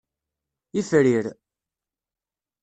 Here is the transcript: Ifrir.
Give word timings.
Ifrir. 0.81 1.25